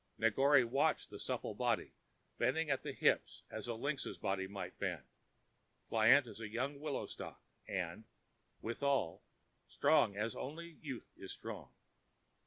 [0.19, 1.93] Negore watched the supple body,
[2.39, 5.03] bending at the hips as a lynx's body might bend,
[5.89, 8.05] pliant as a young willow stalk, and,
[8.63, 9.21] withal,
[9.67, 11.71] strong as only youth is strong.